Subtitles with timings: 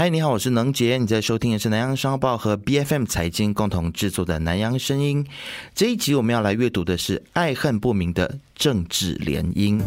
[0.00, 0.96] 嗨，你好，我是能杰。
[0.96, 5.26] 你在收听的是南洋商报和 B F M 财经共同制作的南洋声音。
[5.74, 9.78] 这一集我们要来阅读的是爱恨不明的政治联姻。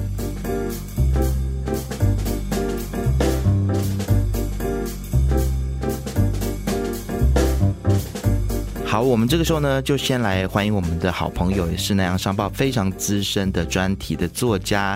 [8.94, 14.96] 好，我们这个时候呢，就先来欢迎我们的好朋友，也是南洋商报非常资深的专题的作家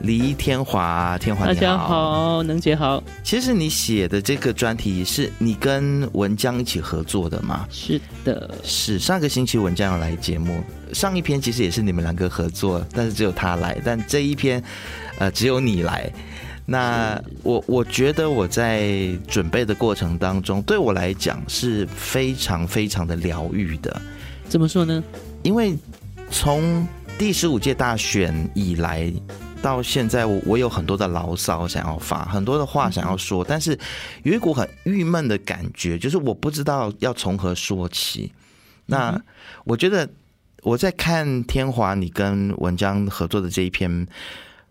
[0.00, 1.16] 黎天华。
[1.18, 3.00] 天华，大家好，能姐好。
[3.22, 7.68] 其实你写的这个专题是你跟文江一起合作的吗？
[7.70, 10.60] 是的，是上个星期文江要来节目，
[10.92, 14.60] 上一篇其实也是你们两个合作，但是只有他来，但这一篇，
[15.20, 16.10] 呃，只有你来。
[16.68, 24.02] 那我我觉得我在准备的过程当中，对我来讲是非常非常的疗愈的。
[24.48, 25.02] 怎么说呢？
[25.44, 25.78] 因为
[26.28, 26.84] 从
[27.16, 29.12] 第十五届大选以来
[29.62, 33.78] 到现在，我我有很多的牢骚想要发，很多的话想要说，但是
[34.24, 38.32] 有一股很郁闷的感觉，就是我不知道要从何说起。
[38.86, 39.16] 那
[39.62, 40.08] 我觉得
[40.62, 44.04] 我在看天华你跟文章合作的这一篇。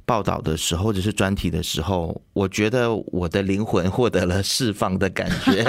[0.06, 5.66] 报道的时候，或者是专题的时候，我觉得我的灵魂获得了释放的感觉。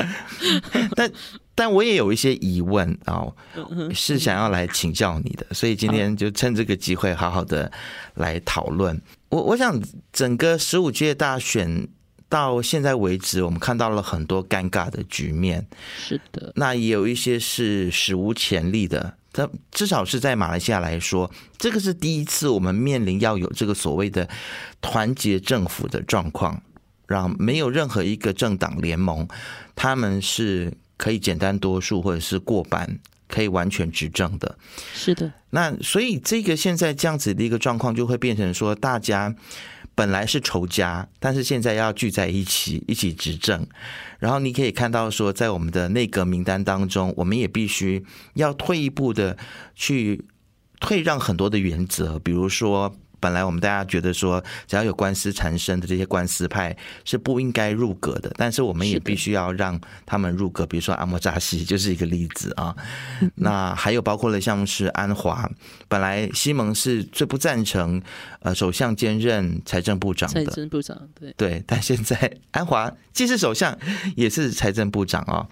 [0.94, 1.10] 但
[1.54, 3.26] 但我也有一些疑问啊，
[3.94, 7.70] 是想要来请教你的，所以今天就趁这个机会好好的
[8.14, 9.00] 来讨论。
[9.30, 9.80] 我我想
[10.12, 11.88] 整个十五届大选
[12.28, 15.66] 到现在为止，我们看到了很多尴尬的局面。
[15.98, 19.14] 是的，那也有一些是史无前例的。
[19.36, 24.26] 它至少是在马来西亚来说，这个是第一次我们面临要有这个所谓的
[24.80, 26.62] 团结政府的状况，
[27.06, 29.28] 让没有任何一个政党联盟，
[29.74, 32.98] 他们是可以简单多数或者是过半，
[33.28, 34.56] 可以完全执政的。
[34.94, 39.34] 是的，那所以这个现在这样子的一个状况，就会变成说大家。
[39.96, 43.66] 本来是仇家，但是现在要聚在一起，一起执政。
[44.20, 49.36] 然后你可以看到说，在我们的内阁名单当中，我们也必须要退一步的
[49.74, 50.24] 去
[50.78, 52.94] 退让很多的原则，比如说。
[53.18, 60.66] 本来我们大家觉得说，只要有官司缠身的这些官司派是不应该入阁的，但是我们也必须要让他们入阁。
[60.66, 62.74] 比如说阿莫扎西就是一个例子啊。
[63.36, 65.48] 那还有包括了像是安华，
[65.88, 68.00] 本来西蒙是最不赞成
[68.40, 73.76] 呃首相兼任财政部长的，财政部长对对，但现在安华既是首相
[74.14, 75.46] 也是财政部长啊。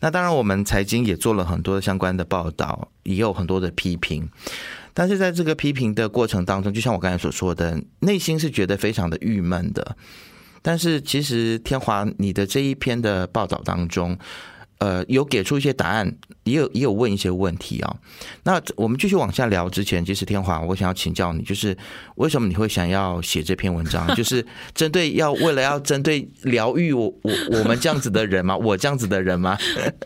[0.00, 4.28] 那当然我们财经也做了很多相关的报道，也有很多的批评。
[4.96, 9.94] 但是在这个批评的过程当中，就像我刚才所说的，内心是觉得非常的郁闷的。
[10.62, 14.16] 但是其实天华，你的这一篇的报道当中。
[14.78, 16.14] 呃，有给出一些答案，
[16.44, 17.96] 也有也有问一些问题啊。
[18.42, 21.74] 那我们继续往下聊之前，其实天华，我想要请教你，就是
[22.16, 24.06] 为什么你会想要写这篇文章？
[24.14, 24.44] 就是
[24.74, 28.54] 针对要为了要针对疗愈我我我们这样子的人吗？
[28.54, 29.56] 我这样子的人吗？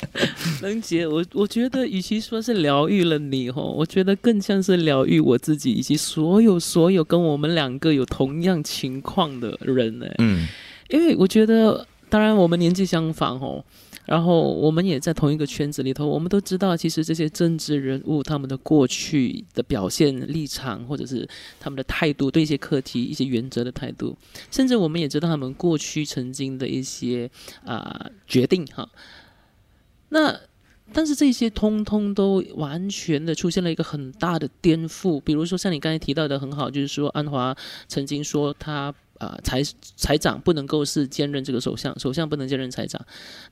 [0.62, 10.06] 能杰，我我觉得与其说是疗愈了你哦，我觉得更像是疗愈我自己以及所有所有跟我们两个有同样情况的人呢。
[10.18, 10.46] 嗯，
[10.90, 13.64] 因为我觉得，当然我们年纪相仿哦。
[14.10, 21.28] 然后我们也在同一个圈子里头，我们都知道，其实这些政治人物他们的过去的表现立场，或者是
[21.60, 24.18] 他们的态度，对一些课题、一些原则的态度，
[24.50, 27.30] 甚至我们也知道他们过去曾经的一些
[27.64, 28.90] 啊决定哈。
[30.08, 30.40] 那
[30.92, 37.56] 但是这些通通都完全的出现了一个很大的颠覆，比如说像你刚才提到的很好，就是说安华
[37.86, 38.92] 曾经说他。
[39.20, 39.62] 啊，财
[39.96, 42.98] 财长不能够是兼任这个首相，首相不能兼任财长。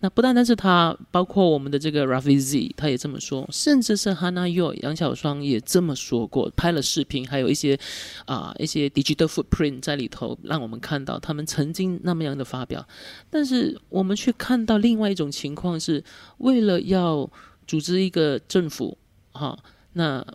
[0.01, 7.79] 那不单单是他，包括我们的这个 Rafizi，他也这么说，甚至是 Hana Yo 杨小双也这么说过，拍了视频，还有一些
[8.25, 12.89] 啊一些 digital footprint 在里头，让我们看到他们曾经那么样的发表。
[13.29, 16.03] 但是我们却看到另外一种情况，是
[16.39, 17.31] 为了要
[17.67, 18.97] 组织一个政府，
[19.33, 19.59] 哈，
[19.93, 20.27] 那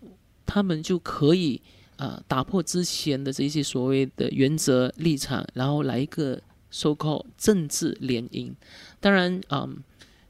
[0.45, 1.59] 他们就可以。
[2.03, 6.37] 啊，打破之前的这些所谓的原则立场，然后来一个
[6.69, 8.51] so called 政治联姻。
[8.99, 9.77] 当然，嗯，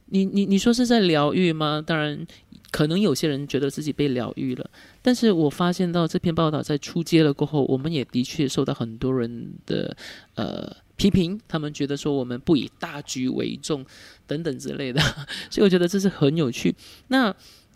[0.05, 1.83] 你你你说是在疗愈吗？
[1.83, 2.27] 当然，
[2.69, 4.69] 可能有些人觉得自己被疗愈了。
[5.01, 9.97] 但是我发现到这篇报道在出街了过后，我们也的确受到很多人的
[10.35, 13.83] 呃批评，他们觉得说我们不以大局为重
[14.27, 15.01] 等等之类的。
[15.49, 16.75] 所以我觉得这是很有趣。
[17.07, 17.35] 那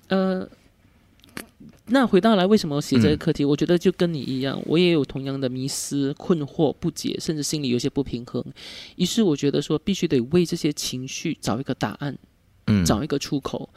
[0.09, 0.47] 呃。
[1.87, 3.45] 那回到来，为什么写这个课题？
[3.45, 8.43] 我觉得就跟你一样，我也有同样的迷失、困惑、不解，甚至心里有些不平衡。
[8.97, 12.17] 于是我觉得说，必须得为这些情绪找一个答案，
[12.65, 13.69] 嗯，找一个出口。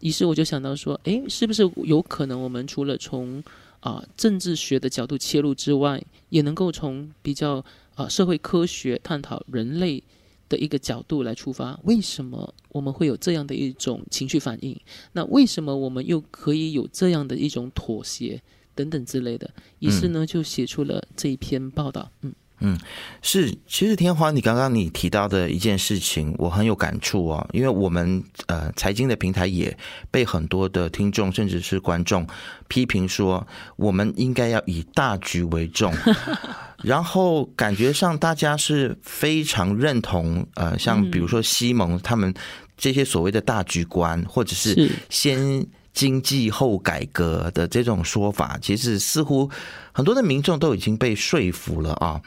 [0.00, 3.42] 于是我就想到说，诶，是不是有可能我们除了从
[3.78, 7.64] 啊政治学的角度切入之外，也能够从比较
[7.94, 10.02] 啊社会科学探讨人类
[10.48, 14.78] 的一个角度来出发，为什么我们会有这样的一种情绪反应？
[15.12, 18.40] 那为什么我们又可以有这样的一种妥协
[18.74, 19.50] 等等之类的？
[19.78, 22.10] 于是呢，就写出了这一篇报道。
[22.22, 22.78] 嗯嗯，
[23.20, 29.76] 是，其实天华，你刚刚你提到的一件事情，我很有感触哦，因为我们呃财经的平台也
[30.10, 32.26] 被很多的听众甚至是观众
[32.68, 33.44] 批评说，
[33.76, 35.92] 我们应该要以大局为重。
[36.84, 42.32] 然后感觉上大家是非常认同，呃，像比如说西蒙他们
[42.76, 44.90] 这些所谓的大局观，或者是。
[45.08, 49.48] 先经济后改革的这种说法，其实似乎
[49.92, 52.20] 很多的民众都已经被说服了啊。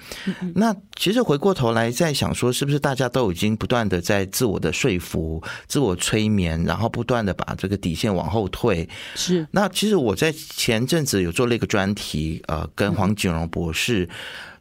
[0.56, 8.88] 那其实回过头来再想说，是不是大家都已经不断的在自我的说服、自我催眠，然后不断的把这个底线往后退？
[9.16, 9.46] 是。
[9.52, 14.08] 那其实我在前阵子有做了一个专题，呃，跟黄景荣博士。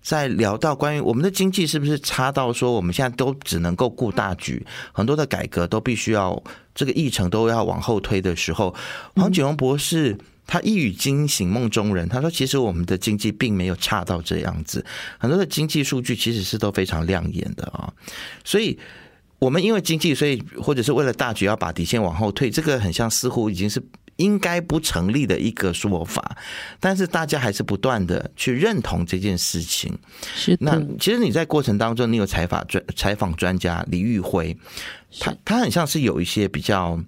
[0.07, 6.41] 在聊到关于我们的经济是不是差到说我们现在都只能够顾大局，很多的改革都必须要
[6.77, 8.73] 这个议程都要往后推的时候，
[9.17, 10.17] 黄景荣博士
[10.47, 14.87] 他一语惊醒梦中人，他说其实我们的经济并没有差到这样子，
[15.19, 17.93] 很多的经济数据其实是都非常亮眼的啊，
[18.45, 18.79] 所以
[19.41, 23.83] 我们因为经济，所以或者是为了大局要把底线往后退，这个很像似乎已经是。
[24.17, 26.39] 应该不成立的一个说法，
[26.81, 29.99] 但是大家还是不断的去认同这件事情。
[30.35, 34.57] 是那其实你在过程当中，你有采访专采访专家李玉辉，
[35.21, 36.99] 他他很像是有一些比较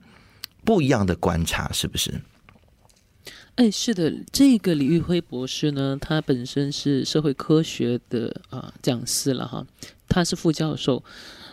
[0.64, 2.20] 不一样的观察，是不是？
[3.54, 9.66] 哎，是的，这个李玉辉博士呢，他本身是社会科学的啊讲师了哈，
[10.08, 11.02] 他是副教授。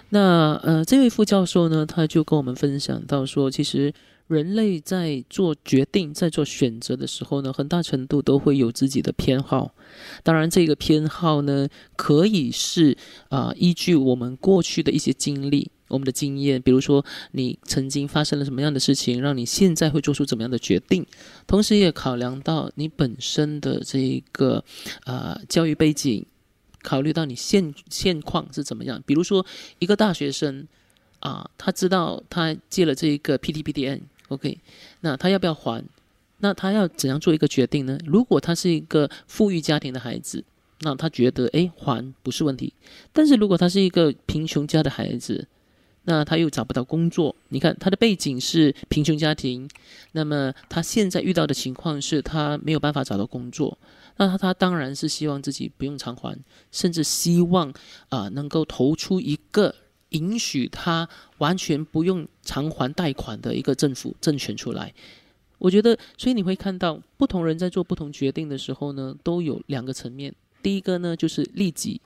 [0.10, 3.94] 那呃，这位副教授呢，他就跟我们分享到说，其实。
[4.28, 9.76] 人类在做决定、在做选择的时候呢，很大程度都会有自己的偏好。
[10.24, 12.98] 当然，这个偏好呢，可以是
[13.30, 21.06] 啊，依据我们过去的一些经历、我们的经验，比如说你曾经发生了什么样的事情，让你现在会做出怎么样的决定。
[21.46, 24.64] 同时，也考量到你本身的这个
[25.04, 26.26] 啊教育背景，
[26.82, 29.04] 考虑到你现现况是怎么样。
[29.06, 29.46] 比如说，
[29.78, 30.68] 一个大学生
[31.20, 34.02] 啊，他知道他借了这一个 PTPTN。
[34.30, 34.60] OK，
[35.02, 35.84] 那他要不要还？
[36.40, 37.98] 那他要怎样做一个决定呢？
[38.06, 40.44] 如果他是一个富裕家庭的孩子，
[40.82, 42.74] 那他觉得诶还不是问题。
[43.14, 45.48] 但是如果他是一个贫穷家的孩子，
[46.04, 47.34] 那他又找不到工作。
[47.50, 49.68] 你看他的背景是贫穷家庭，
[50.12, 53.78] 那么他现在遇到的情况是他没有办法找到工作。
[54.18, 56.38] 那他他当然是希望自己不用偿还，
[56.72, 57.74] 甚至希望
[58.10, 59.74] 啊能够投出一个。
[60.16, 61.08] 允许他
[61.40, 64.94] 完全不用偿还贷款的一个政府政权出来，
[65.58, 70.34] 我觉得，所以你会看到不同人在做不同决定的时候呢，都有两个层面。
[70.62, 72.00] 第一个呢就是利己，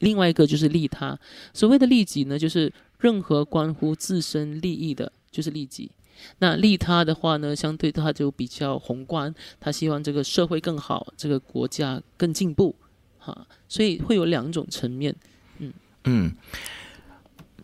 [0.00, 1.18] 另外一个就是利他。
[1.52, 5.90] 所谓的利己呢，就是任何关乎自身利益的，就是利己。
[6.38, 12.74] 那利他的话呢，相对他就比较宏观，他希望这个社会更好，这个国家更进步，
[13.18, 13.46] 哈。
[13.68, 15.14] 所以会有两种层面，
[15.58, 15.72] 嗯
[16.04, 16.32] 嗯。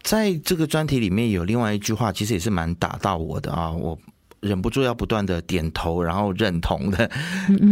[0.04, 3.98] 在这个专题里面有另外一句话，其实也是蛮打到我的啊，我
[4.40, 7.10] 忍不住要不断的点头，然后认同的，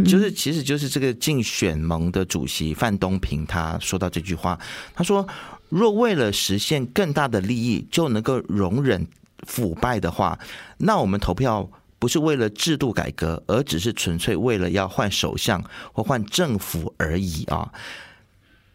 [0.06, 4.58] 就是其实就是这个竞选盟的主席范东平他说到这句话，
[4.94, 5.29] 他说：
[5.69, 9.06] 若为了实现更大的利益就能够容忍
[9.46, 10.39] 腐败的话，
[10.79, 15.62] 那我们投票不是为了制度改革，而只是纯粹为了要换首相
[15.93, 17.70] 或换政府而已啊。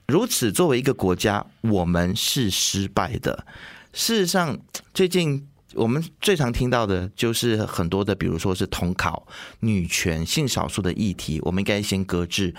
[0.08, 3.46] 如此，作为一个国家，我们是失败的。
[3.92, 4.58] 事实上，
[4.94, 9.28] 最近我们最常听到的就是很多的，比如说是统考、
[9.60, 12.56] 女权、性少数的议题，我们应该先搁置。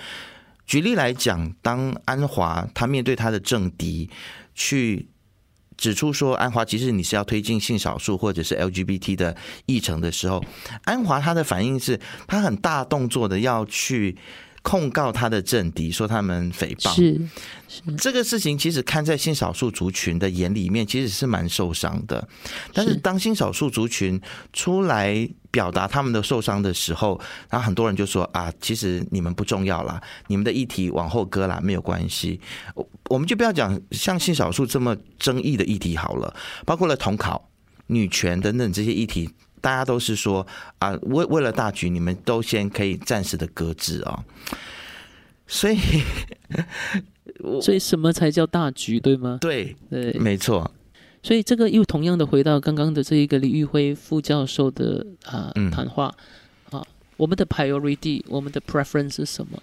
[0.67, 4.11] 举例来讲，当安华他面对他的政敌
[4.55, 5.09] 去
[5.79, 10.45] 指出说，安华其实你是要推进性少数或者是 LGBT 的议程的时候，
[10.85, 14.19] 安华他的反应是他很大动作的要去。
[14.63, 16.95] 控告他的政敌，说他们诽谤。
[16.95, 17.21] 是，
[17.97, 22.27] 这个事情其实看在性少数族群的眼里面，其实是蛮受伤的。
[22.73, 24.21] 但是当性少数族群
[24.53, 32.41] 出来表达他们的受伤的时候，然后很多人就说啊，其实你们不重要啦，你们的议题往后搁啦，没有关系。
[32.75, 36.35] 我我们就不要讲像性少数这么争议的议题好了，
[36.67, 37.49] 包括了统考、
[37.87, 39.31] 女权等等这些议题。
[39.61, 40.47] 大家都是说
[40.79, 44.25] 啊，为为了大局，你们都先可以暂时的搁置啊。
[45.47, 45.79] 所以
[47.63, 49.39] 所以什么才叫大局，对吗？
[49.41, 50.71] 对对，没错。
[51.23, 56.15] 所以这个又同样的回到刚刚的这一个李玉辉副教授的啊谈话
[56.71, 56.83] 啊，
[57.17, 59.61] 我们的 priority，我们的 preference 是什么？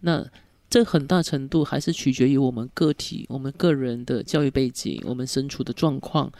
[0.00, 0.24] 那
[0.68, 6.30] 这很大程度还是取决于我们个体、我们个人的教育背景、我们身处的状况。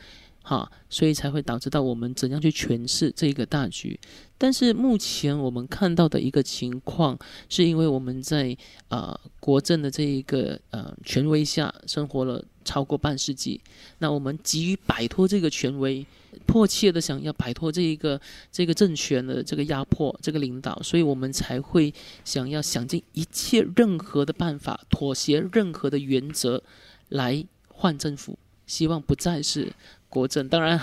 [0.48, 3.98] 哈，所以才会导致到我们怎样去诠释这一个大局。
[4.38, 13.60] 但是目前我们看到的一个情况，是因为我们在呃国政的这一个呃权威下生活了超过半世纪，
[13.98, 16.06] 那我们急于摆脱这个权威，
[16.46, 18.20] 迫切的想要摆脱这一个
[18.52, 21.92] 这个政权的这个压迫、这个领导，所以我们才会
[22.24, 26.62] 想要想尽一切任何的办法，妥协任何的原则
[27.08, 29.72] 来换政府，希望不再是。
[30.08, 30.80] 国政当然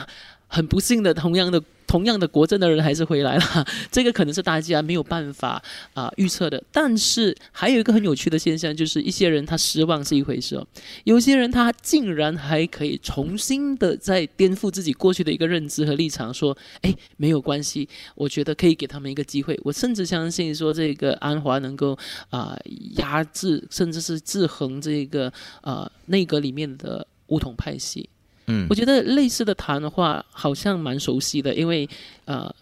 [0.48, 5.62] 很不幸的，同样的同样的国政的人还是回来了，这个可能是大家没有办法
[5.94, 6.64] 啊预测的。
[6.72, 10.68] 但是还有一个很有趣的现象，就是一些人他失望是一回事哦，
[11.04, 19.60] 有些人他竟然还可以重新的在颠覆自己过去的一个认知和立场，说哎没有关系，我觉得可以给他们一个机会。
[19.64, 21.98] 我甚至相信说这个安华能够
[22.30, 22.56] 啊
[22.98, 28.10] 压制甚至是制衡这个呃内阁里面的乌统派系。
[28.48, 31.88] 嗯，我觉得类似的谈话好像蛮熟悉的，因为
[32.26, 32.54] 呃，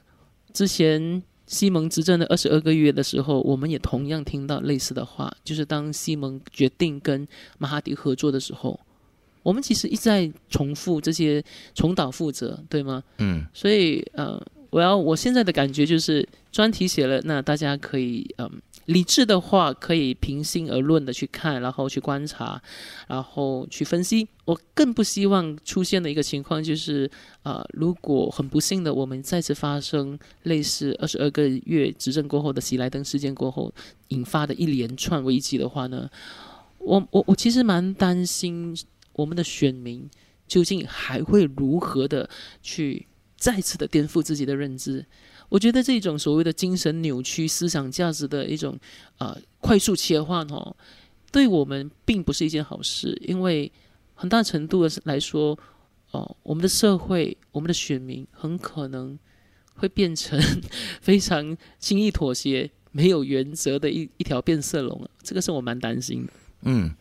[0.54, 8.80] 之前西蒙执政的二十二个月的时候，我们也同样听到类似的话，就是当西蒙决定跟马哈迪合作的时候，
[9.44, 13.04] 我们其实一直在重复这些重蹈覆辙，对吗？
[13.18, 18.60] 嗯，所以呃，我要我现在的感觉就是专题写了，那大家可以嗯。
[18.86, 22.60] 理智的话，可以平心而论的去看，然后去观察，
[23.08, 24.28] 然后去分析。
[24.44, 27.10] 我更不希望出现的一个情况就是，
[27.44, 33.72] 呃，如果很不幸的我们再次发生类似二十二个月执政过后的喜来登事件过后
[34.08, 36.10] 引发的一连串危机的话呢，
[36.80, 38.76] 我我我其实蛮担心
[39.14, 40.10] 我们的选民
[40.48, 42.28] 究竟还会如何的
[42.64, 43.08] 去
[43.42, 45.04] 再次的颠覆自己的认知。
[45.50, 48.78] 我觉得这种所谓的精神扭曲、思想价值的一种
[49.18, 50.76] 呃快速切换哦，
[51.32, 53.70] 对我们并不是一件好事，因为
[54.14, 55.58] 很大程度的来说，
[56.12, 59.18] 哦，我们的社会、我们的选民很可能
[59.74, 60.40] 会变成
[61.02, 66.32] 非常轻易妥协、没有原则的一一条变色龙这个是我蛮担心的。
[66.62, 66.96] 嗯，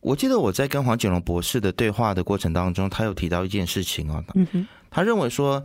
[0.00, 5.64] 我记得我在跟黄景龙博士的对话的过程当中，他有提到一件事情哦，嗯哼，他认为说，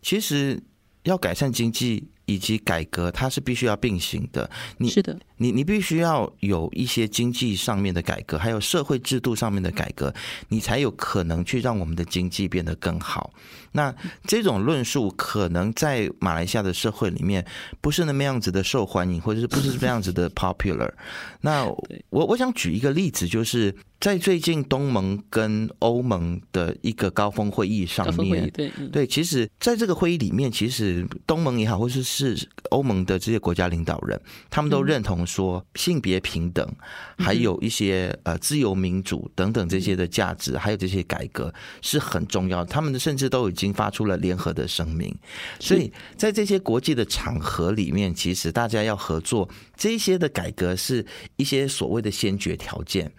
[0.00, 0.62] 其实。
[1.06, 4.50] 要改善经济以及改革，它是必须要并行的。
[4.76, 10.12] 你是的，你你必须要有一些经济上面的改革，还有社会制度上面的改革，
[10.48, 13.32] 你才有可能去让我们的经济变得更好。
[13.70, 17.46] 那这种论述可能在马来西亚的社会里面
[17.80, 20.90] 不是那么样子的受欢迎，或者是不是这样子的 popular。
[21.40, 21.64] 那
[22.10, 23.72] 我我想举一个例子，就是。
[23.98, 32.36] 在最近东盟跟欧盟的一个高峰会议上面，对对，其实在这个会议里面，其实东盟也好，或者是
[32.70, 36.70] 欧盟的这些国家领导人，他们都认同说性别平等，
[37.18, 42.64] 还有一些呃自由民主等等这些的价值，还有这些改革是很重要。
[42.66, 45.12] 他们甚至都已经发出了联合的声明。
[45.58, 51.04] 所以在这些国际的场合里面，其实大家要合作，这些的改革是
[51.36, 53.10] 一些所谓的先决条件。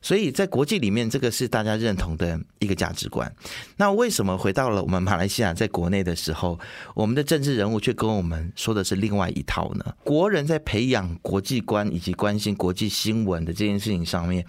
[0.00, 3.32] 所以在国际里面，这个是大家认同的一个价值观。
[3.76, 6.58] 那为什么回到了我们马来西亚，在国内的时候，
[6.94, 9.94] 我们的政治人物却跟我们说的是另外一套呢？
[10.04, 14.44] 国人在培养国际观以及关心国际新闻的这件事情上面，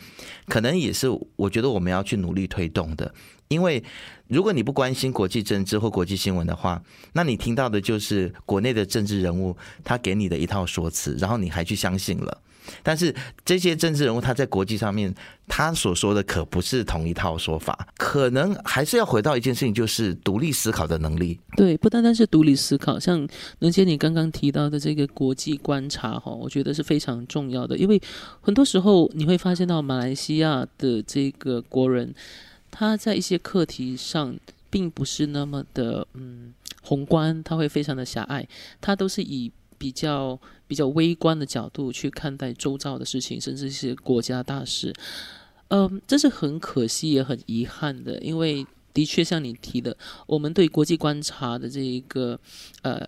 [0.47, 3.13] 可能也是我觉得我们要去努力推动的。
[3.47, 3.83] 因为
[4.27, 6.79] 如果你不关心国际政治或国际新闻的话，
[7.13, 12.41] 那你听到的就是国内的政治人物他给你的一套说辞，然后你还去相信了。
[12.83, 15.13] 但是这些政治人物他在国际上面
[15.47, 21.39] 他所说的可不是同一套说法，可能还是要回到一件事情，就是独立思考的能力。
[21.55, 23.27] 对，不单单是独立思考，像
[23.59, 27.99] 能杰你刚刚提到的这个国际观察哈，我觉得是非常重要的，因为
[28.41, 32.13] 很多时候你会发现到马来西亚的这个国人，
[32.69, 34.35] 他在一些课题上
[34.69, 38.47] 并不是那么的嗯宏观，他会非常的狭隘，
[38.79, 39.51] 他都是以。
[39.79, 44.93] 比较比较微观的角度去看待周遭的事情，甚至是国家大事，
[45.69, 52.39] 嗯，这是很可惜也很遗憾的，因为的确像你提的，我们对国际观察的这一个
[52.83, 53.03] 呃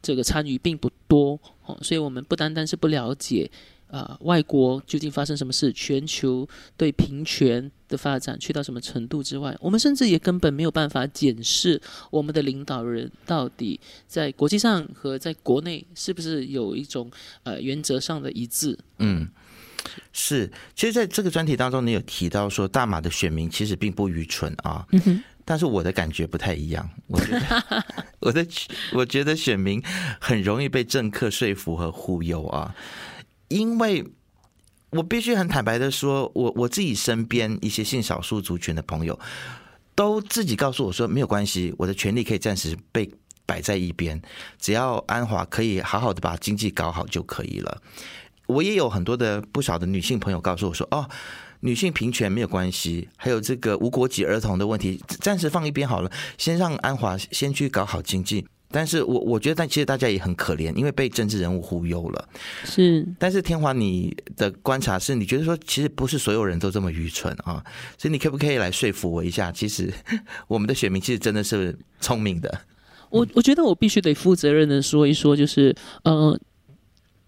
[0.00, 3.50] 这个参与并不多哦，所以我们不单单是不了解。
[3.92, 5.70] 啊，外国究竟发生什么事？
[5.72, 11.78] 全球对平权的发展去到什么程度之外，我们甚至也根本没有办法检视
[12.10, 17.10] 我们的领导人到底在国际上和在国内是不是有一种
[17.42, 18.78] 呃原则上的一致。
[18.98, 19.28] 嗯，
[20.10, 20.50] 是。
[20.74, 24.86] 其实，在这个专题当中，你有提到说，大马的选民其实并不愚蠢啊。
[24.92, 25.22] 嗯。
[25.44, 27.84] 但是我的感觉不太一样，我觉得
[28.20, 28.46] 我的
[28.92, 29.82] 我觉得选民
[30.20, 32.74] 很容易被政客说服和忽悠啊。
[33.52, 34.02] 因为
[34.90, 39.18] 我必须很坦白的说，我我自己身边一些性少数族群的朋友，
[39.94, 43.10] 都自己告诉我说，没有关系，我的权利可以暂时被
[43.44, 44.20] 摆在一边，
[44.58, 47.82] 只要安华可以好好的把经济搞好就可以了。
[48.46, 51.06] 我也有很多的不少的女性朋友告诉我说，哦，
[51.60, 58.46] 女性平权没有关系，还有这个无国籍儿童的问题，暂时放一边好了，先让安华先去搞好经济。
[58.72, 62.28] 但是我我觉得，但其实大家也很可怜，因为被政治人物忽悠了。
[62.64, 67.62] 是，但是天华，你的观察是你觉得说，其实不是所有人都这么愚蠢啊，
[67.98, 69.52] 所以你可不可以来说服我一下？
[69.52, 69.92] 其实
[70.48, 72.60] 我们的选民其实真的是聪明的。
[73.10, 75.74] 我我觉得我必须得负责任的说一说，就是
[76.04, 76.38] 呃，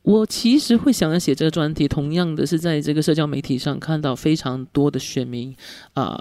[0.03, 5.55] 我其实会想要写这个专题，同样的是在这个社交媒体上看到非常多的选民
[5.93, 6.19] 啊。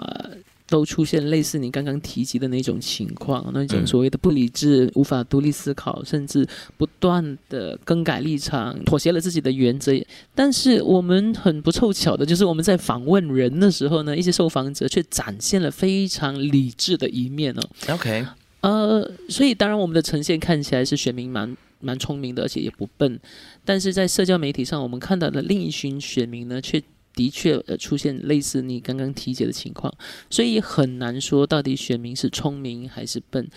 [0.66, 6.46] 都出现类似你刚刚提及的那种情况，那种所谓的不理智、无法独立思考，甚至
[6.78, 9.92] 不断的更改立场、妥协了自己的原则。
[10.34, 17.62] 但是我们很不凑巧的，就是我们在访问人的时候呢，一些受访者却展现了非常理智的一面哦。
[17.90, 18.26] OK，
[18.62, 23.20] 呃，所以当然我们的呈现看起来是选民蛮蛮聪明的，而且也不笨，
[23.66, 26.82] 但是在社交媒体上，我们看到的另一群选民呢，却。
[27.14, 29.92] 的确，呃，出现类似你刚刚提及的情况，
[30.28, 33.48] 所以很难说到底选民是聪明还是笨。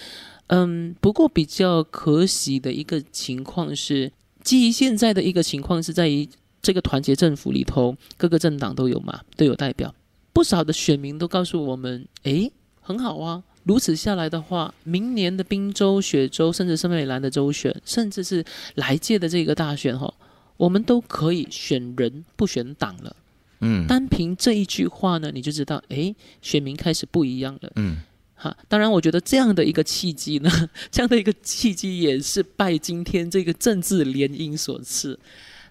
[0.48, 4.12] 嗯，不过比较可喜的一个情况是，
[4.44, 6.28] 基于现在的一个情况是在于
[6.62, 9.94] 这个团结政府里头，各个政党都有嘛，都有代表，
[10.32, 18.46] 不少的选民都告诉我们，诶，很好啊，如此下来的话，明年的宾州、雪州，甚至是美兰的州选，甚至是
[18.76, 20.14] 来届的这个大选，哈，
[20.56, 23.16] 我们都可以选人不选党了。
[23.60, 27.72] 嗯，单凭这一句话呢，你就知道，哎，选民开始不一样了。
[27.76, 27.98] 嗯，
[28.36, 30.50] 哈，当然，我觉得这样的一个契机呢，
[30.92, 35.20] 这样的一个契机也是拜今天这个政治联姻所赐。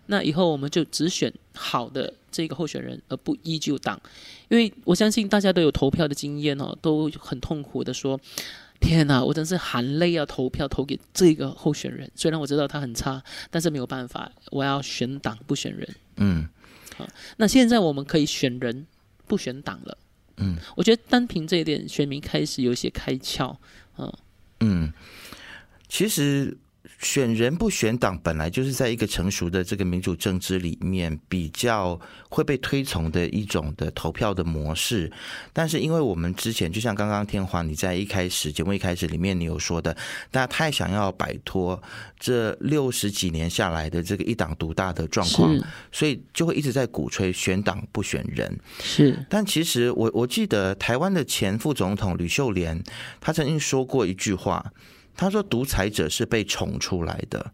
[0.07, 4.01] 那以后我们就只选好的这个候选人，而不依旧党，
[4.49, 8.21] 因为我相信大家都有投票的经验哦，都很痛苦的说，
[8.81, 15.89] 天哪，我真是含泪要投票投给这个候选人，虽然我知道他很差，但是没有办法，我要选党不选人。
[16.17, 16.49] 嗯。
[16.99, 18.87] 啊，那现在我们可以选人，
[19.27, 19.99] 不选党了。
[20.39, 23.57] 嗯，我觉得单凭这一点，选民开始有些开窍。
[23.99, 24.13] 嗯
[24.61, 24.93] 嗯，
[25.89, 26.57] 其实。
[26.99, 35.11] 选人不选党，本来就是在一个成熟的这个民主政治里面比较会被推崇的一种的投票的模式。
[35.53, 39.95] 但是，因为我们之前就像刚刚天华你在一开始节目一开始里面你有说的，
[40.31, 41.81] 大家太想要摆脱
[42.19, 45.59] 这六十几年下来的这个一党独大的状况，
[45.93, 48.59] 所以就会一直在鼓吹选党不选人。
[48.81, 52.83] 是，但其实我我记得台湾的前副总统吕秀莲，
[53.21, 54.73] 他曾经说过一句话。
[55.17, 57.53] 他说：“独裁者是被宠出来的。”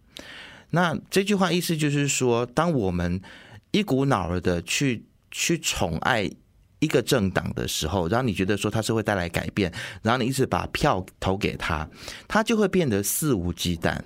[0.71, 3.21] 那这句话意思就是说，当我们
[3.71, 6.31] 一股脑儿的去去宠爱
[6.79, 9.73] 一个政党的时候，然后你觉得说他是会带来改变，
[10.03, 11.89] 然后你一直把票投给他，
[12.27, 13.97] 他就会变得肆无忌惮，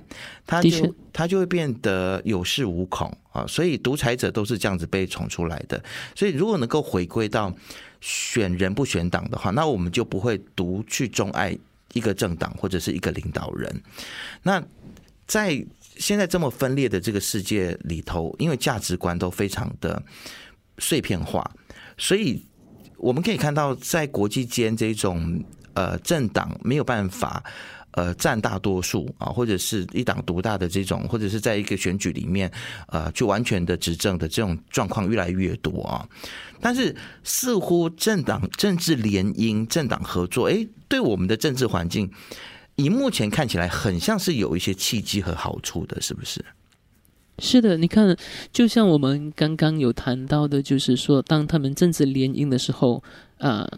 [0.44, 3.46] 他就他就会变得有恃无恐啊！
[3.46, 5.82] 所以独裁者都是这样子被宠出来的。
[6.14, 7.54] 所以如果能够回归到
[8.00, 11.56] 选人不选党的话，那我们就不会独去钟爱。
[11.96, 13.82] 一个政党或者是一个领导人，
[14.42, 14.62] 那
[15.26, 15.64] 在
[15.96, 20.02] 现在这么分裂的这个世界里头，因为价值观都非常的
[20.78, 21.50] 碎片化，
[21.96, 22.44] 所以
[22.98, 27.42] 我们可以看到，在国际间这种呃政党没有办法
[27.96, 32.48] 呃占大多数啊，或者是一党独大的这种，或者是在一个选举里面
[32.86, 36.06] 呃就完全的执政的这种状况越来越多啊。
[36.60, 42.08] 但是似乎政党政治联姻、政党合作，哎，对我们的政治环境，
[42.76, 46.44] 以目前看起来，很像是有一些契机和好处的，是不是？
[47.38, 48.16] 是的，你看，
[48.50, 53.04] 就像我们刚刚有谈到的，就是说，当他们政治联姻的时候，
[53.36, 53.68] 啊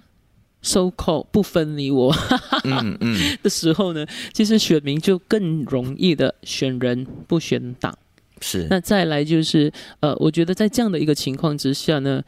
[0.62, 2.14] ，so call 不分离我，
[2.64, 7.96] 嗯嗯 的时候呢，其实选民就更容易的选人不选党。
[8.40, 8.66] 是。
[8.70, 12.22] 那再来就是，呃，我觉得在这样的一个情况之下呢。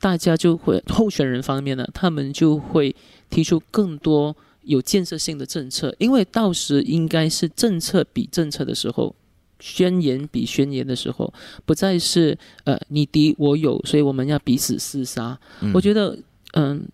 [0.00, 2.94] 大家就会候选人方面呢，他们就会
[3.30, 9.14] 提出更多有建设性的政策，因为到时应该是政策比政策的时候，
[9.60, 11.32] 宣言比宣言的时候，
[11.64, 15.38] 不再是呃你敌我友，所以我们要彼此厮杀。
[15.72, 16.18] 我觉得，
[16.52, 16.86] 嗯，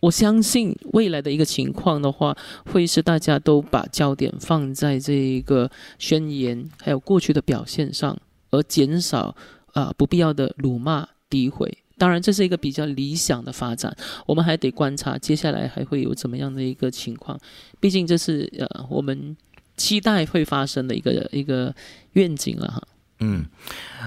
[0.00, 8.16] 我相信未来的一个情况的话，会是大家都把焦点放在这一个宣言还有过去的表现上，
[8.50, 9.34] 而减少
[9.72, 11.78] 啊不必要的辱骂诋毁。
[11.96, 13.92] 当然，这是一个比较理想的发展，
[14.24, 17.36] 我们还得观察接下来还会有怎么样的一个情况。
[17.80, 19.36] 毕竟这是呃我们
[19.76, 21.74] 期待会发生的一个一个
[22.12, 22.82] 愿景了哈。
[23.18, 23.44] 嗯，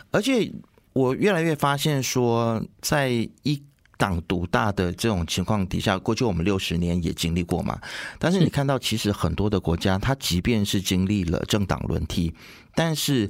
[0.10, 0.50] 而且
[0.94, 3.10] 我越来越发现说，在
[3.44, 3.62] 一
[4.02, 7.80] 党独大的这种情况底下，过去我们六十年也经历过嘛。
[8.18, 12.34] 但是你看到，其实很多的国家，它即便是经历了政党轮替，
[12.74, 13.30] 但是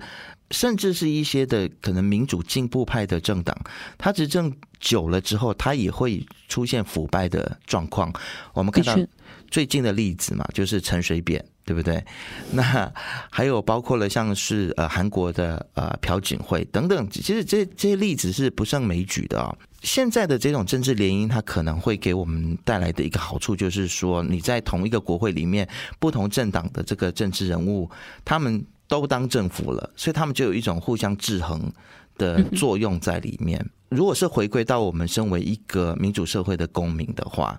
[0.52, 3.58] 甚至是一些的可能民主进步派的政党，
[3.98, 8.14] 他执政久了之后，他也会出现腐败的状况。
[8.54, 8.96] 我们看到
[9.50, 11.44] 最近的例子嘛，就是陈水扁。
[11.64, 12.04] 对不对？
[12.52, 12.92] 那
[13.30, 19.56] 还有包括了像是呃韩国的呃朴槿惠等等，其实这这些例子是不胜枚举的啊。
[19.84, 25.66] 现在的这种政治联姻，它可能会给我们带来的一个好处，就是说你在同一个国会里面，
[26.00, 27.90] 不同政党的这个政治人物，
[28.26, 31.72] 他们都当政府了，所以他们就有一种互相制衡
[32.18, 33.66] 的作用在里面。
[33.88, 37.58] 如果是回归到我们身为一个民主社会的公民的话。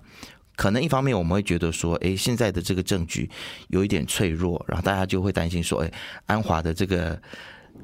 [0.55, 3.27] 可能一方面我们会觉得说，哎，现在的这个证据
[3.69, 5.91] 有一点脆弱，然后大家就会担心说，哎，
[6.27, 7.19] 安华的这个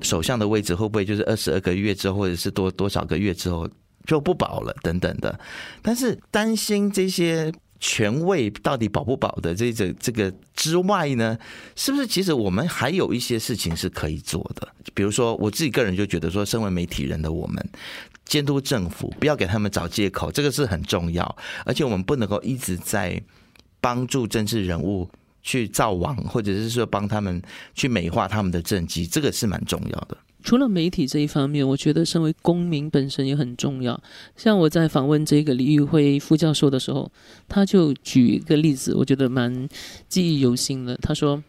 [0.02, 3.68] 首相的位置会不会就是二十二个月之后，或者是多多少个月之后
[4.06, 5.40] 就不保了等等的？
[5.82, 11.38] 但是担心这些权位到底保不保的这这这个之外呢，
[11.76, 14.68] 是不是其实我们还有一些事情是可以做的？
[14.94, 17.70] 比如说，我自己个人就觉得说，身为媒体人的我们。
[18.26, 21.36] 监督政府，不要给他们找借口，这个是很重要。
[21.66, 23.20] 而且我们不能够一直在
[23.82, 25.10] 帮助政治人物
[25.50, 27.42] 去造网，或者是说帮他们
[27.74, 30.16] 去美化他们的政绩，这个是蛮重要的。
[30.44, 34.00] 除了媒体这一方面，我觉得身为公民本身也很重要。
[34.38, 37.12] 像我在访问这个李玉辉副教授的时候，
[37.48, 39.68] 他就举一个例子，我觉得蛮
[40.08, 40.96] 记忆犹新的。
[40.98, 41.44] 他说：“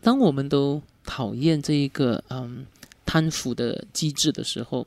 [0.00, 2.64] 当我们都讨厌这一个嗯
[3.04, 4.86] 贪腐的机制的时候。”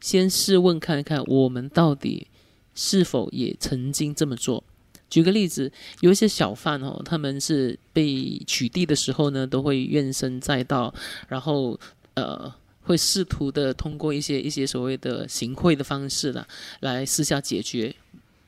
[0.00, 2.28] 先试问看看，我们到底
[2.72, 4.62] 是否也曾经这么做？
[5.10, 10.92] 举个例子，有一些小贩哦，他们是被取缔的时候呢，都会怨声载道，
[11.28, 11.78] 然后
[12.14, 16.46] 呃，会试图的通过一些一些所谓的行贿的方式啦，
[16.80, 17.94] 来私下解决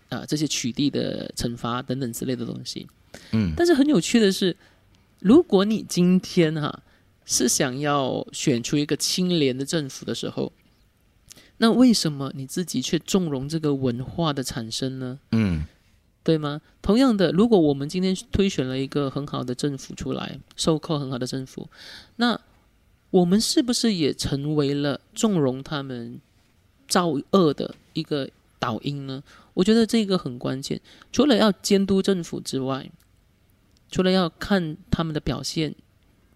[0.09, 2.87] 啊这些取缔的惩罚等等之类的东西。
[3.33, 4.57] 嗯，但是很有趣的是，
[5.19, 6.83] 如果你今天哈
[7.25, 10.53] 是想要选出一个清廉的政府的时候，
[11.59, 15.19] 那为什么你自己却纵容这个文化的产生呢？
[15.33, 15.65] 嗯，
[16.23, 16.61] 对吗？
[16.83, 21.69] 同样的，如果我们今天推选了一个很好的政府出来，收购很好的政府，
[22.17, 22.39] 那
[23.11, 26.21] 我们是不是也成为了纵容他们
[26.87, 28.29] 造恶的一个
[28.59, 29.23] 导因呢？
[29.55, 30.81] 我觉得这个很关键。
[31.11, 32.91] 除了要监督政府之外，
[33.91, 35.75] 除了要看他们的表现、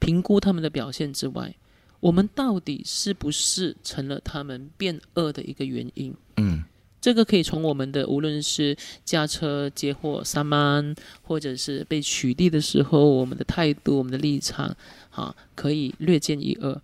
[0.01, 1.55] 评估他们的表现之外，
[2.01, 6.14] 我们到底是不是成了他们变恶的一个原因？
[6.37, 6.64] 嗯，
[7.05, 14.75] 这个可以从我们的无论是驾车接货、上班，或者是被取缔的时候，我们的态度、我们的立场，
[15.11, 16.81] 哈，可以略见一二。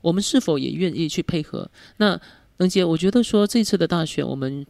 [0.00, 1.68] 我们是否也愿意去配合？
[1.96, 2.20] 那
[2.58, 4.64] 能杰，我觉得说这次的大选，我们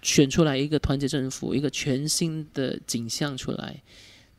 [0.00, 3.82] 选出来一个团结政府，一个全新的景象出来，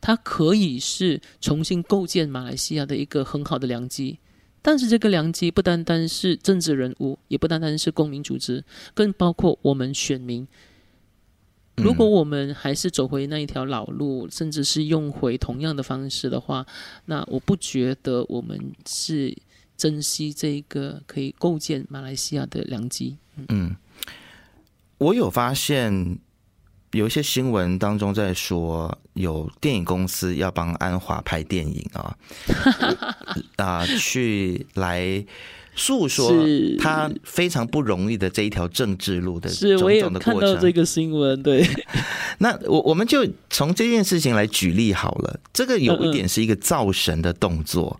[0.00, 4.18] 它可以是重新构建马来西亚的一个很好的良机。
[4.62, 10.46] 但是这个良机不单单是政治人物，也不单单是公民组织，更包括我们选民。
[11.76, 16.64] 如果我们还是走回那一条老路，甚至是用回同样的方式的话，
[17.06, 19.36] 那我不觉得我们是
[19.76, 23.16] 珍惜这个可以构建马来西亚的良机。
[23.48, 23.76] 嗯，
[24.98, 26.18] 我有发现。
[26.92, 32.16] 有一些新闻当中在说，有电影公司要帮安华拍电影啊，
[33.56, 35.24] 啊，去来
[35.74, 36.30] 诉说
[36.78, 40.40] 他非常不容易的这一条政治路的种种的过程。
[40.40, 41.66] 看到这个新闻，对。
[42.38, 45.40] 那我我们就从这件事情来举例好了。
[45.52, 47.98] 这个有一点是一个造神的动作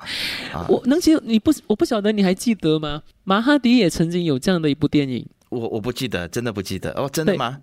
[0.52, 0.66] 啊。
[0.68, 1.52] 我能记你不？
[1.66, 3.02] 我不晓得你还记得吗？
[3.24, 5.24] 马哈迪也曾经有这样的一部电影。
[5.48, 7.58] 我我不记得，真的不记得哦，真的吗？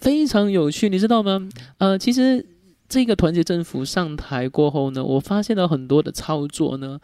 [0.00, 1.46] 非常有趣，你知道吗？
[1.78, 2.44] 呃，其实
[2.88, 6.98] 这个团结政府上台过后呢，我发现了很多的操作呢，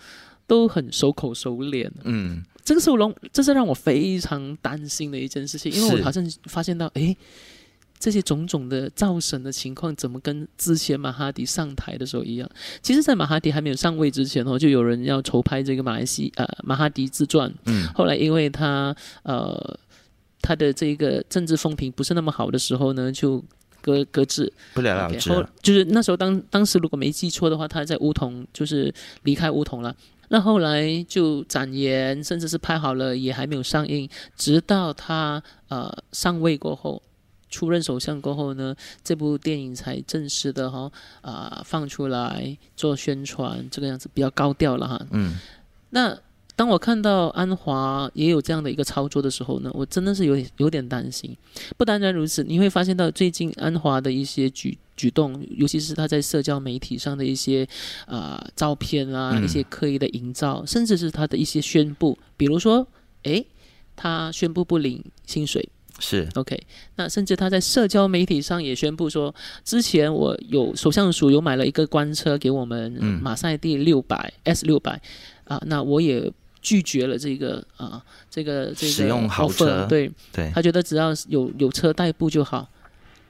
[0.46, 1.92] 都很熟口熟脸。
[2.04, 7.14] 嗯，这个是我让，这是让我非常担心的一件事情，因为我好像发现到，哎，
[7.98, 12.50] 这些种种的造神的情况，怎么跟之前马哈迪上台的时候一样？
[12.80, 17.52] 其实，在马哈迪还没有上位之前哦，就有人要筹拍这个马来西呃马哈迪自传。
[17.66, 19.78] 嗯，后来因为他呃。
[20.46, 23.42] 他的这个政治风评不是那么好的时候呢，就
[23.80, 25.28] 搁搁置不了了之。
[25.60, 29.92] 就是那时候当当时如果没记错的话，他在梧桐就是离开梧桐了。
[30.28, 34.08] 那后来就展延，甚至是拍好了也还没有上映。
[34.36, 37.02] 直到他呃上位过后，
[37.50, 40.88] 出任首相过后呢，这部电影才正式的哈
[41.22, 45.06] 啊放出来做宣传，这个样子比较高调了哈。
[45.10, 45.36] 嗯，
[45.90, 46.16] 那。
[46.56, 51.36] 当我看到安华也有这样的一个操作的时候呢，我真的是有点有点担心。
[51.76, 57.68] 不单单如此，你会发现到最近安华的一些举举动，尤其是他在社交媒体上的一些
[58.06, 62.88] 啊照片啊，一些刻意的营造，甚至是他的一些宣布，比如说，
[63.24, 63.46] 诶，
[63.94, 65.68] 他宣布不领薪水。
[65.98, 66.58] 是 OK，
[66.96, 72.92] 那甚至他在社交媒体上也宣布说，之前我有首相署有买了一个官车给我们
[73.22, 75.00] 马赛蒂六百 S 六百
[75.44, 82.68] 啊，那我也拒绝了这个啊，这个这个使用豪车，对对，他觉得只要有有车代步就好，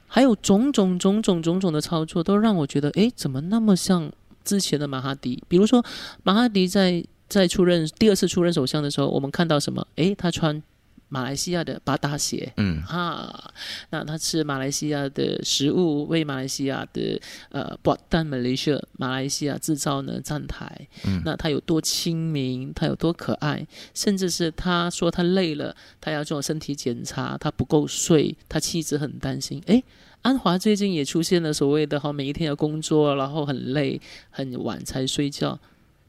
[0.07, 4.11] 还有种种种种种种的操作，都让我觉得，哎，怎么那么像
[4.45, 5.43] 之前的马哈迪？
[5.49, 5.85] 比如说
[6.23, 9.87] 马哈迪在在出任第二次出任首相的时候，我们看到什么？
[9.97, 10.63] 哎，他穿。
[11.09, 13.53] 马来西亚的八大鞋，嗯啊，
[13.91, 23.65] 那他吃马来西亚的食物，为马来西亚的呃，不但马来西亚马来西亚制造呢站台，嗯，那他有多亲民，他有多可爱，
[23.95, 29.63] 甚至是他说他累了，他要做身体检查，他不够睡，他妻子很担心。
[29.67, 29.85] 诶，
[30.23, 35.57] 安华最近也出现了所谓的哈，每一天要工作，然后很累，很晚才睡觉，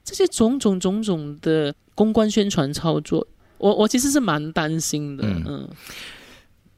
[0.03, 3.27] 这些种种种种的公关宣传操作。
[3.57, 5.67] 我我其实是蛮担心的，嗯，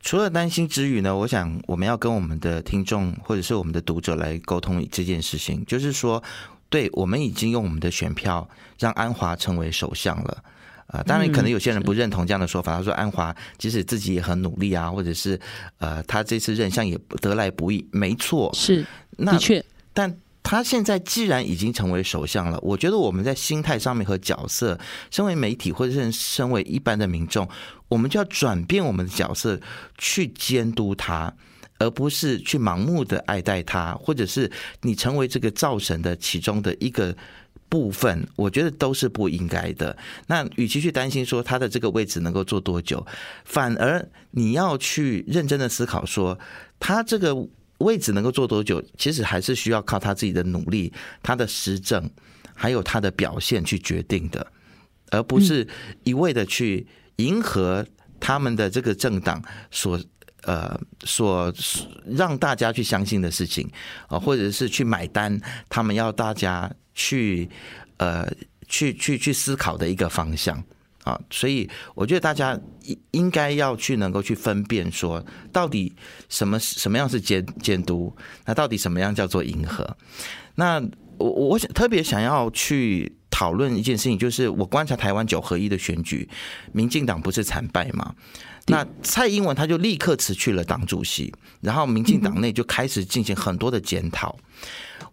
[0.02, 6.24] 除了担心之余呢，我想我们要跟我们的听众或者是我们的读者来沟通这件事情，就是说，
[6.70, 8.48] 对我们已经用我们的选票
[8.80, 10.44] 让安华成为首相了，
[10.88, 15.40] 啊，当然可能有些人不认同这样的说法，他说安华即使自己也很努力啊，或者是
[15.80, 18.86] 呃，他这次任相也得来不易，没错，是
[19.18, 19.64] 的确，
[19.94, 20.16] 但。
[20.50, 24.80] 他现在既然已经成为首相了，我觉得我们在心态上面和角色，
[25.12, 27.48] 身为媒体或者是身为一般的民众，
[27.88, 29.62] 我们就要转变我们的角色，
[30.00, 31.32] 去监督他，
[31.78, 37.16] 而不是去盲目的爱戴他，或者是你成为这个造神的其中的一个
[37.70, 39.96] 部分，我觉得都是不应该的。
[40.26, 43.06] 那与其去担心说他的这个位置能够做多久，
[43.46, 46.40] 反而你要去认真的思考说
[46.80, 47.48] 他这个。
[47.80, 52.10] 位置能够做多久，其实还是需要靠他自己的努力、他的施政，
[52.54, 54.46] 还有他的表现去决定的，
[55.12, 55.68] 而不是
[56.04, 56.86] 一味的去
[57.18, 57.86] 迎合
[58.20, 60.00] 他们的这个政党所
[60.44, 61.54] 呃所
[62.06, 63.70] 让大家去相信的事情
[64.08, 67.50] 啊，或者是去买单他们要大家去
[67.98, 68.30] 呃
[68.68, 70.62] 去去去思考的一个方向。
[71.10, 75.92] 啊，所以我觉得大家应应该要去能够去分辨，说到底
[76.30, 79.98] 什么什么样是监监督，那到底什么样叫做迎合？
[80.56, 80.80] 那
[81.18, 86.30] 我我想特别想要去讨论一件事情，就是我观察台湾九合一的选举，
[86.72, 88.14] 民进党不是惨败吗？
[88.68, 94.38] 那蔡英文他就立刻辞去了党主席，然后民进党内就开始进行很多的检讨。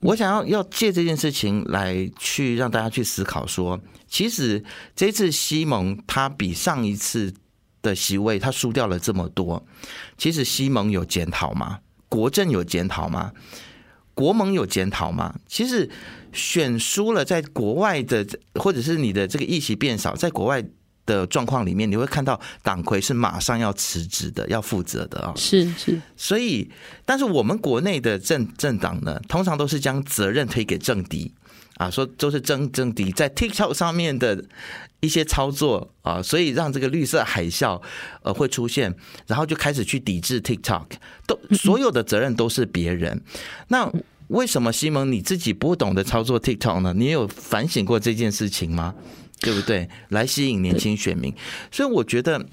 [0.00, 7.32] 我想要要借这件事情来去让大家去思考，说其实这次西蒙他比上一次
[7.82, 9.66] 的席位他输掉了这么多，
[10.18, 11.80] 其实西蒙有检讨吗？
[12.08, 13.32] 国政有检讨吗？
[14.14, 15.34] 国盟有检讨吗？
[15.46, 15.90] 其实
[16.32, 20.64] 选输了，在国外的或者是你的这个议席变少，在国外。
[21.06, 25.32] 的状况里面，你会看到党魁是马上要辞职的，要负责的啊。
[25.36, 26.70] 是是，所以，
[27.06, 31.32] 但是我们国内的政政党呢，通常都是将责任推给政敌
[31.76, 34.44] 啊，说都是政政敌在 TikTok 上面的
[35.00, 37.80] 一些操作啊，所以让这个绿色海啸
[38.22, 38.94] 呃会出现，
[39.26, 40.86] 然后就开始去抵制 TikTok，
[41.26, 43.22] 都所有的责任都是别人。
[43.68, 43.90] 那
[44.28, 46.92] 为什么西蒙你自己不懂得操作 TikTok 呢？
[46.96, 48.92] 你有反省过这件事情吗？
[49.40, 49.88] 对不对？
[50.08, 51.32] 来吸引年轻选民，
[51.70, 52.44] 所以我觉得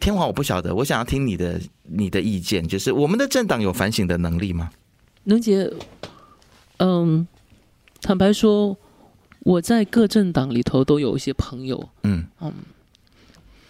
[0.00, 4.70] 天华我不晓得，我想要听你的你的意见，就是我们的政党有反省的能力吗？
[5.24, 5.72] 能杰，
[6.78, 7.26] 嗯，
[8.00, 8.76] 坦白说，
[9.40, 12.52] 我在各政党里头都有一些朋友，嗯嗯，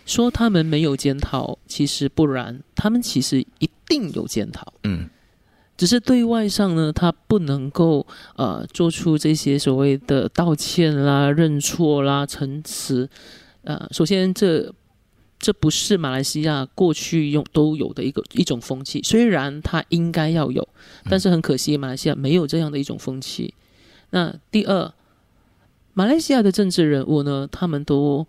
[0.05, 5.09] 说他们没有检讨，其实不然，他们其实一定有检讨，嗯。
[5.77, 8.07] 只是对外上呢，他不能够
[8.37, 13.09] 呃做出这些所谓的道歉啦、认错啦、陈词。
[13.63, 14.73] 呃，首先这
[15.39, 20.67] 这不是马来西亚过去用都有的一个一种风气，虽然他应该要有，
[21.11, 23.53] 但是很可惜马来西亚没有这样的一种风气。
[24.11, 24.93] 那第二，
[25.93, 28.27] 马来西亚的政治人物呢，他们都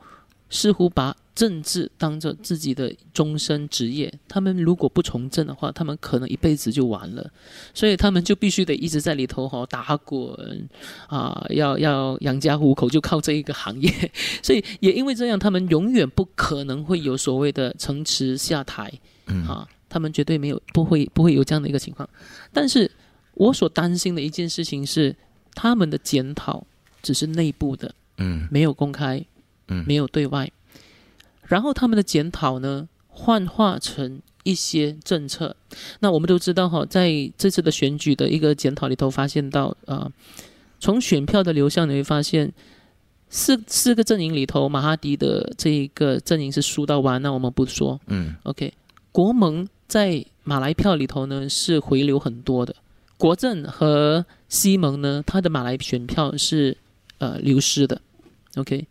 [0.50, 1.16] 似乎把。
[1.36, 7.30] 政治当着自己的终身职业，他们如果不从政的话，他们可能一辈子就完了。
[7.74, 10.68] 所以他们就必须得一直在里头哈打滚
[11.08, 13.92] 啊，要要养家糊口，就靠这一个行业。
[14.42, 18.90] 所以也因为这样，他们永远不可能会有所谓的城池下台，
[19.48, 22.10] 啊，他们绝对没有不会不会有这样的一个情况。
[22.54, 22.90] 但是
[23.34, 25.14] 我所担心的一件事情是，
[25.54, 26.66] 他们的检讨
[27.02, 29.24] 只是内部的，嗯，没有公开。
[29.68, 30.48] 嗯，没有对外。
[31.48, 35.56] 然后他们的检讨呢，幻化成一些政策。
[36.00, 40.12] 那我们都知道哈，在这次的选举的一个检讨里头，发现到啊，
[40.80, 42.52] 从选票的流向你会发现，
[43.30, 48.00] 四四个阵营里头，马哈迪的这一个阵营是输到完，那我们不说。
[48.08, 48.74] 嗯，OK，
[49.12, 52.76] 国盟在马来票里头呢是回流很多的，
[53.18, 56.76] 国政和西盟呢，他的马来选票是
[57.20, 58.02] 呃流失的。
[58.56, 58.88] OK，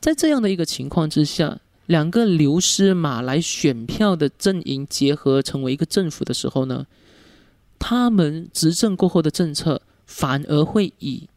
[0.00, 1.58] 在这样的一个情况之下。
[1.90, 6.86] 两个流失马来选票的阵营结合成为一个政府的时候呢，
[7.80, 11.28] 他们执政过后的政策反而会以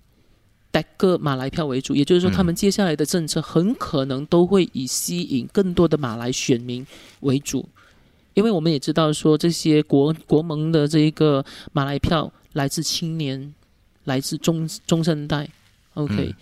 [0.69, 6.85] 带个马来票为主，也就是说，他们接下来的政策很可能都会以吸引更多的马来选民
[7.21, 7.67] 为主，
[8.35, 13.55] 因为我们也知道说，这些国国盟的这一个马来票来自青年，
[14.03, 15.49] 来自中中生代
[15.95, 16.35] ，OK。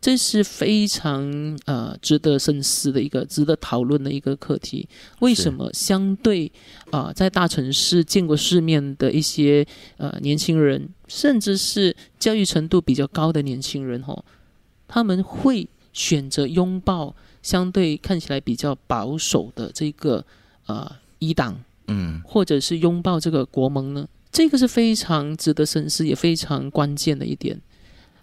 [0.00, 4.88] 这是非常呃值得深思的一个、值得讨论的一个课题。
[5.18, 6.50] 为什么相对
[6.90, 9.66] 啊，在大城市见过世面的一些
[9.98, 14.24] 呃年轻人，甚至是教育程度比较高的年轻人，吼，
[14.88, 20.24] 他们会选择拥抱相对看起来比较保守的这个
[20.64, 24.08] 呃一党，嗯，或者是拥抱这个国盟呢？
[24.32, 27.60] 这个是非常值得深思，也非常关键的一点。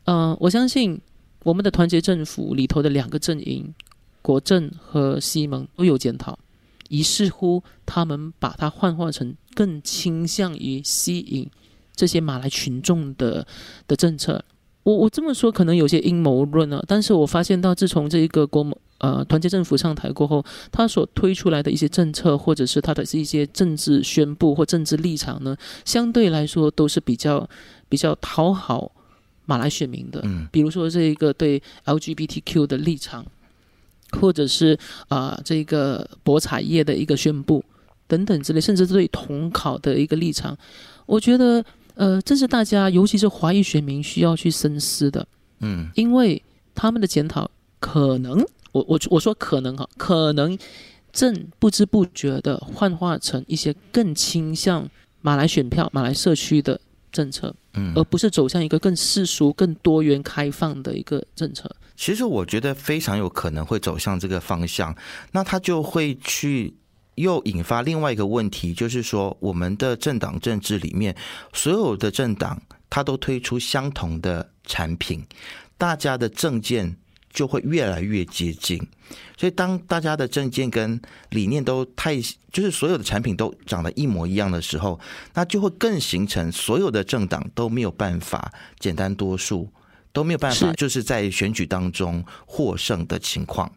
[0.05, 0.99] 嗯，我相信。
[1.43, 3.73] 我们的团结政府里头的两个阵营，
[4.21, 6.37] 国政和西蒙都有检讨，
[6.89, 11.49] 于是乎他们把它幻化成更倾向于吸引
[11.95, 13.47] 这些马来群众的
[13.87, 14.43] 的政策。
[14.83, 18.65] 我我这么说可能有些阴谋论啊，但是我发现到自从这一个国
[18.99, 27.49] 呃团结政府上台过后，他所推出来的一些政策或者是他的一些政治宣布或政治立场呢，相对来说都是比较
[27.89, 28.91] 比较讨好。
[29.47, 33.25] 马来选民的，嗯，比如说这一个对 LGBTQ 的立场，
[34.11, 37.63] 或者是啊这个博彩业的一个宣布
[38.07, 40.55] 等等之类，甚至对统考的一个立场，
[41.05, 41.63] 我觉得
[41.95, 45.25] 呃这是大家尤其是华裔选民需要去深思的，
[45.61, 46.43] 嗯，因为
[46.75, 50.59] 他们的检讨可能，我我我说可能哈，可能
[51.13, 54.85] 正不知不觉的幻化成一些更倾向
[55.21, 56.79] 马来选票、马来社区的。
[57.09, 61.73] 政策，嗯，而不是走向一个更世俗、更多元、开放的一个政策。
[61.95, 64.95] 其实我觉得非常有可能会走向这个方向，
[65.31, 66.75] 那他就会去
[67.15, 71.15] 又引发另外一个问题，就是说我们的政党政治里面，
[71.53, 75.25] 所有的政党他都推出相同的产品，
[75.77, 76.97] 大家的政见。
[77.37, 78.79] 就会越来越接近，
[79.37, 82.19] 所以当大家的证件跟理念都太，
[82.51, 84.99] 就是所有的产品都长得一模一样的时候，
[85.35, 89.69] 那就会更形成所有的政党都没有办法简单多数，
[90.11, 93.71] 都没有办法就是在选举当中获胜的情况。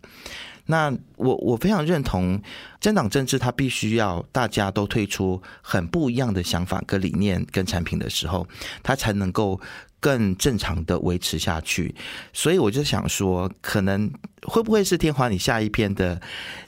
[0.64, 2.40] 那我我非常认同
[2.80, 8.48] 政党政治，它必须要大家都推出很不一样的想法跟理念跟产品的时候，
[8.82, 9.60] 它才能够。
[10.00, 11.94] 更正常的维持下去，
[12.32, 14.10] 所以我就想说，可能
[14.42, 16.20] 会不会是天华你下一篇的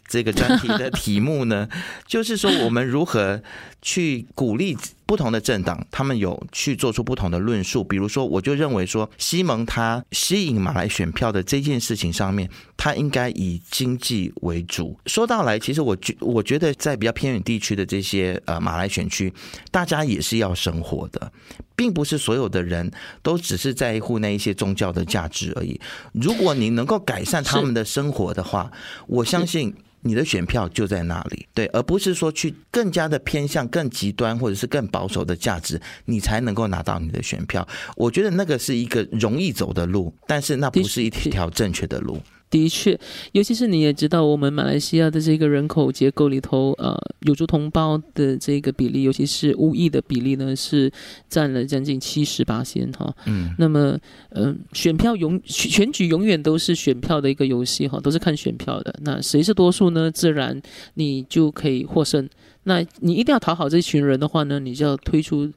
[0.09, 1.69] 这个专题的题目呢？
[2.07, 3.43] 就是说，我们如何
[3.81, 4.77] 去鼓励。
[5.05, 7.85] 不同的政党，他们有去做出不同的论述。
[7.85, 14.99] 比如说，我就认为说，西蒙他吸引马来选票的这件事情上面，他应该以经济为主。
[15.05, 19.31] 说到来，其实我觉我觉得在比较偏远地区的这些呃马来选区，
[19.71, 21.31] 大家也是要生活的，
[21.77, 22.91] 并不是所有的人
[23.23, 25.79] 都只是在乎那一些宗教的价值而已。
[26.15, 28.73] 如果你能够改善他们的生活的话，
[29.07, 29.75] 我相信。
[30.03, 37.67] 你的选票就在那里，对，而不是说去更加的偏向更极端或者是更保守的价值，你才能够拿到你的选票。
[37.97, 42.21] 我觉得那个是一个容易走的路，但是那不是一条正确的路。
[42.53, 42.97] 的确，
[43.33, 50.93] 尤其是你也知道，我们马来西亚的这个人口结构里头，呃，有族同胞的这个比例，尤其是巫裔的比例呢，是
[51.31, 53.11] 占了将近七十八先哈。
[53.25, 53.55] 嗯。
[53.59, 53.99] 那么，
[54.31, 58.95] 嗯，选票永选举永远都是选票的一个游戏哈，都是看选票的。
[59.01, 60.11] 那谁是多数呢？
[60.11, 60.61] 自然
[60.94, 62.29] 你就可以获胜。
[62.65, 65.50] 那你一定要讨好这群人的话呢，你就要推出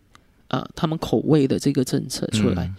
[0.47, 2.71] 啊他们口味的这个政策出来。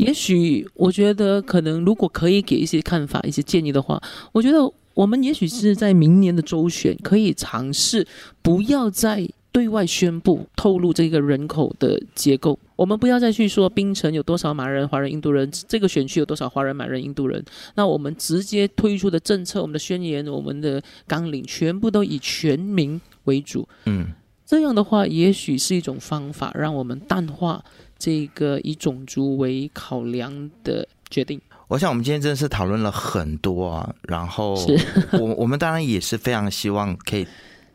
[0.00, 4.00] 也许我觉得，可能如果可以给一些看法、一些建议的话，
[4.32, 4.58] 我觉得
[4.94, 8.06] 我们也许是在明年的周选可以尝试，
[8.40, 12.58] 不要再对外宣布透露这个人口的结构。
[12.76, 17.44] 我们不要再去说槟城有多少马人、华人、印度人，这个选区有多少华人、马人、印度人。
[17.74, 23.68] 那我们直接推出的政策、我们的宣言、我们的纲领，全部都以全民为主。
[23.84, 24.06] 嗯，
[24.46, 27.62] 这样的话，也许是一种方法，让我们淡化。
[28.00, 31.38] 这个以种族为考量的决定，
[31.68, 34.54] 我想我们今天真的是讨论了很多啊，然后
[35.12, 37.26] 我我们当然也是非常希望可以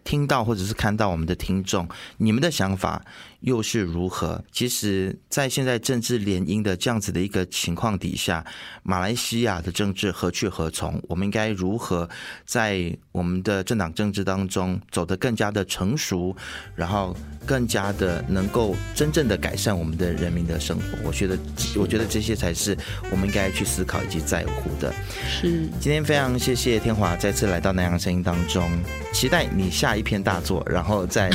[0.04, 3.06] 听到或者是看到我们的听众你们的想法。
[3.46, 4.44] 又是如何？
[4.52, 8.44] 其实，在现在政治联姻的这样子的一个情况底下，
[8.82, 11.00] 马来西亚的政治何去何从？
[11.08, 12.10] 我们应该如何
[12.44, 16.36] 在我们的政党政治当中走得更加的成熟，
[16.76, 17.16] 然后
[17.46, 20.98] 更加的能够真正的改善我们的人民的生活？
[21.04, 21.38] 我觉得，
[21.78, 22.76] 我觉得这些才是
[23.12, 24.92] 我们应该去思考以及在乎的。
[25.30, 28.68] 是，今天非常谢谢天华再次来到南洋声音当中，
[29.14, 31.30] 期待你下一篇大作，然后再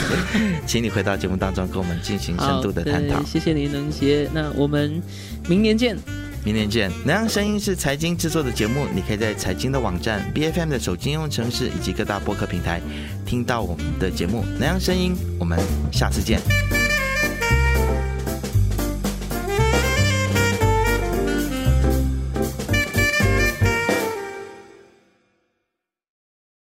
[0.67, 2.00] 请你回到节目当中跟我们。
[2.01, 4.29] 进行深度的探讨，谢谢林能杰。
[4.33, 5.03] 那我们
[5.49, 5.97] 明年见，
[6.45, 6.91] 明年见。
[7.05, 12.81] 南洋声音是财经制作的节目，你可以在财经的网站、B F M 的手机应用程式以及各大播客平台
[13.27, 14.45] 听到我们的节目。
[14.59, 15.59] 南洋声音，我们
[15.93, 16.41] 下次见。